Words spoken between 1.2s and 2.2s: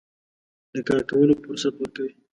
فرصت ورکوي.